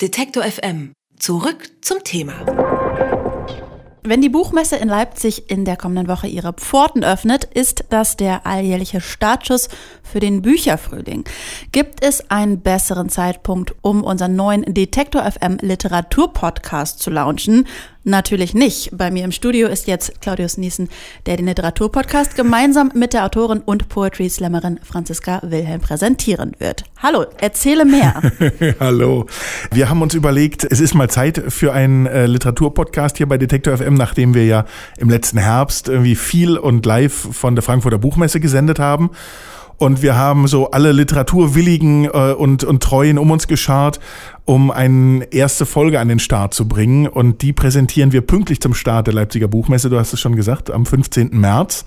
[0.00, 0.92] Detektor FM.
[1.18, 2.46] Zurück zum Thema.
[4.04, 8.46] Wenn die Buchmesse in Leipzig in der kommenden Woche ihre Pforten öffnet, ist das der
[8.46, 9.68] alljährliche Startschuss
[10.04, 11.24] für den Bücherfrühling.
[11.72, 17.66] Gibt es einen besseren Zeitpunkt, um unseren neuen Detektor FM Literaturpodcast zu launchen?
[18.08, 18.88] Natürlich nicht.
[18.96, 20.88] Bei mir im Studio ist jetzt Claudius Niesen,
[21.26, 26.84] der den Literaturpodcast gemeinsam mit der Autorin und Poetry Slammerin Franziska Wilhelm präsentieren wird.
[27.02, 28.22] Hallo, erzähle mehr.
[28.80, 29.26] Hallo.
[29.72, 33.76] Wir haben uns überlegt, es ist mal Zeit für einen äh, Literaturpodcast hier bei Detektor
[33.76, 34.64] FM, nachdem wir ja
[34.96, 39.10] im letzten Herbst irgendwie viel und live von der Frankfurter Buchmesse gesendet haben.
[39.78, 44.00] Und wir haben so alle Literaturwilligen äh, und, und Treuen um uns geschart,
[44.44, 47.06] um eine erste Folge an den Start zu bringen.
[47.06, 50.70] Und die präsentieren wir pünktlich zum Start der Leipziger Buchmesse, du hast es schon gesagt,
[50.70, 51.30] am 15.
[51.32, 51.84] März.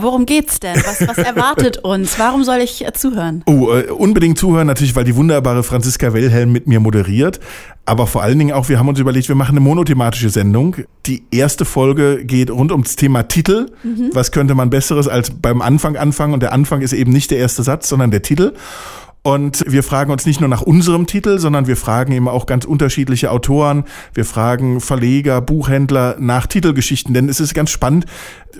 [0.00, 0.76] Worum geht's denn?
[0.76, 2.18] Was, was erwartet uns?
[2.18, 3.42] Warum soll ich äh, zuhören?
[3.46, 7.40] Oh, äh, unbedingt zuhören, natürlich, weil die wunderbare Franziska Wilhelm mit mir moderiert.
[7.84, 10.76] Aber vor allen Dingen auch, wir haben uns überlegt, wir machen eine monothematische Sendung.
[11.06, 13.72] Die erste Folge geht rund ums Thema Titel.
[13.82, 14.10] Mhm.
[14.12, 16.34] Was könnte man Besseres als beim Anfang anfangen?
[16.34, 18.52] Und der Anfang ist eben nicht der erste Satz, sondern der Titel.
[19.22, 22.64] Und wir fragen uns nicht nur nach unserem Titel, sondern wir fragen eben auch ganz
[22.64, 23.84] unterschiedliche Autoren.
[24.14, 27.12] Wir fragen Verleger, Buchhändler nach Titelgeschichten.
[27.14, 28.06] Denn es ist ganz spannend,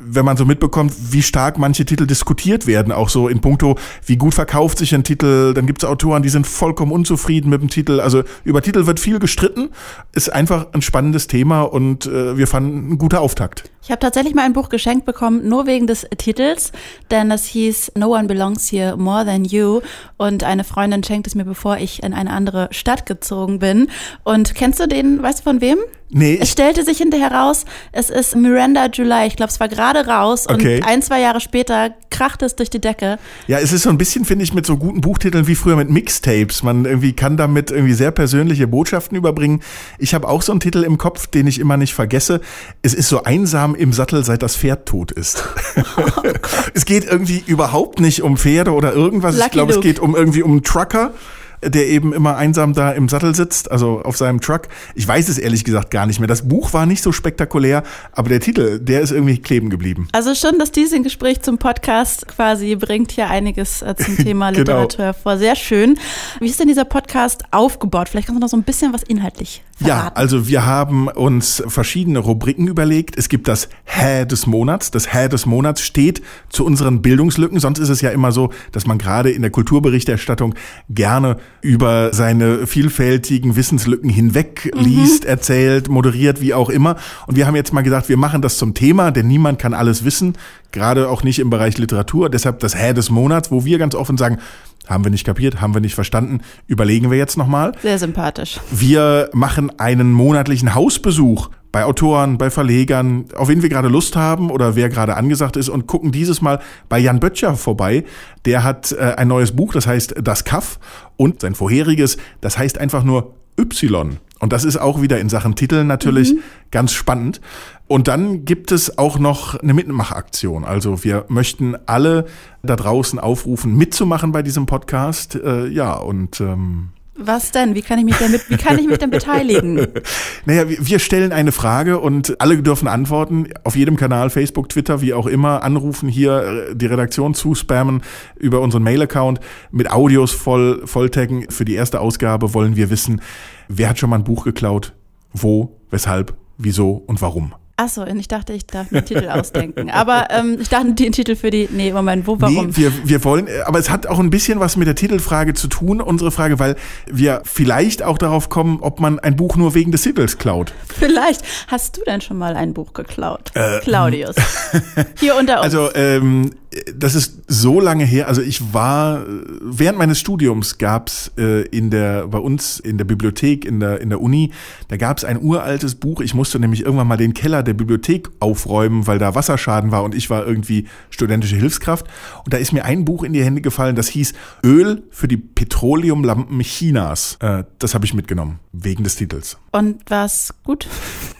[0.00, 2.92] wenn man so mitbekommt, wie stark manche Titel diskutiert werden.
[2.92, 5.54] Auch so in puncto, wie gut verkauft sich ein Titel.
[5.54, 8.00] Dann gibt es Autoren, die sind vollkommen unzufrieden mit dem Titel.
[8.00, 9.70] Also über Titel wird viel gestritten.
[10.12, 13.64] Ist einfach ein spannendes Thema und äh, wir fanden ein guter Auftakt.
[13.88, 16.72] Ich habe tatsächlich mal ein Buch geschenkt bekommen, nur wegen des Titels,
[17.10, 19.80] denn das hieß No One Belongs Here More Than You
[20.18, 23.88] und eine Freundin schenkt es mir, bevor ich in eine andere Stadt gezogen bin.
[24.24, 25.78] Und kennst du den, weißt du von wem?
[26.10, 26.38] Nee.
[26.40, 29.26] Es stellte sich hinterher raus, es ist Miranda July.
[29.26, 30.78] Ich glaube, es war gerade raus Okay.
[30.78, 33.18] und ein, zwei Jahre später kracht es durch die Decke.
[33.46, 35.90] Ja, es ist so ein bisschen, finde ich, mit so guten Buchtiteln wie früher mit
[35.90, 36.62] Mixtapes.
[36.62, 39.60] Man irgendwie kann damit irgendwie sehr persönliche Botschaften überbringen.
[39.98, 42.40] Ich habe auch so einen Titel im Kopf, den ich immer nicht vergesse.
[42.80, 45.44] Es ist so einsam im Sattel, seit das Pferd tot ist.
[46.74, 49.34] es geht irgendwie überhaupt nicht um Pferde oder irgendwas.
[49.34, 51.12] Lucky ich glaube, es geht um irgendwie um einen Trucker
[51.60, 54.68] der eben immer einsam da im Sattel sitzt, also auf seinem Truck.
[54.94, 56.28] Ich weiß es ehrlich gesagt gar nicht mehr.
[56.28, 57.82] Das Buch war nicht so spektakulär,
[58.12, 60.06] aber der Titel, der ist irgendwie kleben geblieben.
[60.12, 64.60] Also schon das diesem Gespräch zum Podcast quasi bringt hier einiges äh, zum Thema Genau.
[64.82, 65.36] Literatur hervor.
[65.36, 65.98] Sehr schön.
[66.38, 68.08] Wie ist denn dieser Podcast aufgebaut?
[68.08, 70.16] Vielleicht kannst du noch so ein bisschen was inhaltlich Ja, verraten.
[70.16, 73.18] also wir haben uns verschiedene Rubriken überlegt.
[73.18, 74.92] Es gibt das Hä des Monats.
[74.92, 77.58] Das Hä des Monats steht zu unseren Bildungslücken.
[77.58, 80.54] Sonst ist es ja immer so, dass man gerade in der Kulturberichterstattung
[80.88, 86.94] gerne über seine vielfältigen Wissenslücken hinweg liest, erzählt, moderiert, wie auch immer.
[87.26, 90.04] Und wir haben jetzt mal gesagt, wir machen das zum Thema, denn niemand kann alles
[90.04, 90.34] wissen,
[90.70, 92.30] gerade auch nicht im Bereich Literatur.
[92.30, 94.38] Deshalb das Hä des Monats, wo wir ganz offen sagen,
[94.86, 97.72] haben wir nicht kapiert, haben wir nicht verstanden, überlegen wir jetzt nochmal.
[97.82, 98.60] Sehr sympathisch.
[98.70, 104.50] Wir machen einen monatlichen Hausbesuch bei Autoren, bei Verlegern, auf wen wir gerade Lust haben
[104.50, 108.04] oder wer gerade angesagt ist und gucken dieses Mal bei Jan Böttcher vorbei.
[108.44, 110.78] Der hat äh, ein neues Buch, das heißt Das Kaff
[111.16, 114.18] und sein vorheriges, das heißt einfach nur Y.
[114.40, 116.34] Und das ist auch wieder in Sachen Titel natürlich
[116.70, 117.40] ganz spannend.
[117.88, 120.64] Und dann gibt es auch noch eine Mitmachaktion.
[120.64, 122.26] Also wir möchten alle
[122.62, 125.34] da draußen aufrufen, mitzumachen bei diesem Podcast.
[125.34, 126.90] Äh, ja, und ähm,
[127.20, 127.74] Was denn?
[127.74, 129.86] Wie kann ich mich denn, wie kann ich mich denn beteiligen?
[130.46, 133.48] Naja, wir- wir stellen eine Frage und alle dürfen antworten.
[133.64, 138.02] Auf jedem Kanal, Facebook, Twitter, wie auch immer, anrufen hier, äh, die Redaktion zuspammen
[138.36, 139.40] über unseren Mail-Account
[139.72, 141.50] mit Audios voll, volltaggen.
[141.50, 143.20] Für die erste Ausgabe wollen wir wissen,
[143.68, 144.94] wer hat schon mal ein Buch geklaut,
[145.32, 147.52] wo, weshalb, wieso und warum.
[147.80, 149.88] Achso, und ich dachte, ich darf mir einen Titel ausdenken.
[149.88, 151.68] Aber ähm, ich dachte, den Titel für die.
[151.70, 152.66] Nee, Moment, wo, warum?
[152.66, 155.54] Nee, wir, wir wollen, äh, aber es hat auch ein bisschen was mit der Titelfrage
[155.54, 156.74] zu tun, unsere Frage, weil
[157.06, 160.72] wir vielleicht auch darauf kommen, ob man ein Buch nur wegen des Titels klaut.
[160.88, 163.52] Vielleicht hast du denn schon mal ein Buch geklaut,
[163.82, 164.34] Claudius.
[165.20, 165.62] Hier unter uns.
[165.62, 166.50] Also ähm,
[166.94, 168.28] das ist so lange her.
[168.28, 169.24] Also ich war
[169.62, 174.10] während meines Studiums gab's äh, in der bei uns in der Bibliothek in der in
[174.10, 174.52] der Uni
[174.88, 176.20] da gab's ein uraltes Buch.
[176.20, 180.14] Ich musste nämlich irgendwann mal den Keller der Bibliothek aufräumen, weil da Wasserschaden war und
[180.14, 182.06] ich war irgendwie studentische Hilfskraft.
[182.44, 185.38] Und da ist mir ein Buch in die Hände gefallen, das hieß Öl für die
[185.38, 187.38] Petroleumlampen Chinas.
[187.40, 189.56] Äh, das habe ich mitgenommen wegen des Titels.
[189.72, 190.86] Und war's gut?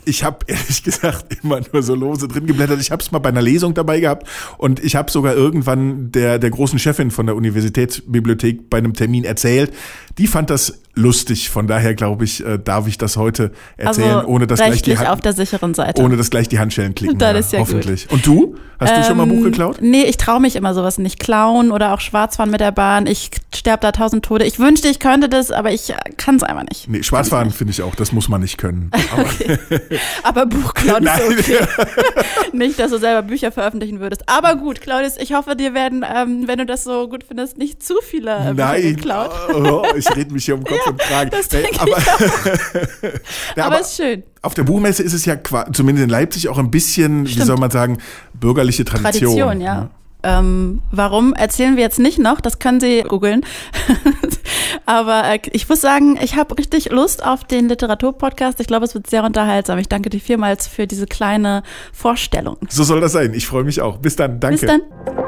[0.09, 2.81] Ich habe ehrlich gesagt immer nur so lose drin geblättert.
[2.81, 4.27] Ich habe es mal bei einer Lesung dabei gehabt
[4.57, 9.25] und ich habe sogar irgendwann der, der großen Chefin von der Universitätsbibliothek bei einem Termin
[9.25, 9.73] erzählt,
[10.19, 11.49] Die fand das lustig.
[11.49, 14.99] Von daher glaube ich, äh, darf ich das heute erzählen, also ohne dass gleich die
[14.99, 16.03] Hand, auf der sicheren Seite.
[16.03, 17.19] ohne dass gleich die Handschellen klicken.
[17.29, 17.69] Das ist ja gut.
[17.69, 18.11] hoffentlich.
[18.11, 18.57] Und du?
[18.81, 19.79] Hast du schon mal ein Buch Ähm, geklaut?
[19.81, 21.19] Nee, ich traue mich immer sowas nicht.
[21.19, 23.07] Klauen oder auch Schwarzfahren mit der Bahn.
[23.09, 24.45] Ich sterbe da tausend Tode.
[24.45, 26.89] Ich wünschte, ich könnte das, aber ich kann es einfach nicht.
[26.89, 28.91] Nee, Schwarzfahren finde ich auch, das muss man nicht können.
[29.13, 29.25] Aber,
[30.23, 31.39] Aber Buchklauen ist Nein.
[31.39, 31.67] okay.
[32.53, 34.23] nicht, dass du selber Bücher veröffentlichen würdest.
[34.29, 37.83] Aber gut, Claudius, ich hoffe, dir werden, ähm, wenn du das so gut findest, nicht
[37.83, 39.31] zu viele äh, Bücher Nein, geklaut.
[39.55, 41.31] oh, ich rede mich hier um Kopf und Kragen.
[41.53, 41.91] Nee, ich aber,
[43.57, 44.23] Ja, Aber aber ist schön.
[44.43, 45.37] auf der Buchmesse ist es ja
[45.73, 47.47] zumindest in Leipzig auch ein bisschen, wie Stimmt.
[47.47, 47.99] soll man sagen,
[48.35, 49.37] bürgerliche Tradition.
[49.37, 49.91] Tradition, ja.
[50.25, 52.41] Ähm, warum erzählen wir jetzt nicht noch?
[52.41, 53.43] Das können Sie googeln.
[54.87, 58.59] Aber äh, ich muss sagen, ich habe richtig Lust auf den Literaturpodcast.
[58.61, 59.79] Ich glaube, es wird sehr unterhaltsam.
[59.79, 61.63] Ich danke dir vielmals für diese kleine
[61.93, 62.57] Vorstellung.
[62.69, 63.33] So soll das sein.
[63.33, 63.99] Ich freue mich auch.
[63.99, 64.41] Bis dann.
[64.41, 64.67] Danke.
[64.67, 65.28] Bis dann.